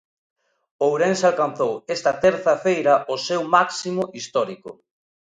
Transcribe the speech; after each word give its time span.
Ourense 0.87 1.23
alcanzou 1.29 1.73
esta 1.95 2.11
terza 2.23 2.53
feira 2.65 2.93
o 3.13 3.15
seu 3.27 3.41
máximo 3.55 4.03
histórico. 4.19 4.69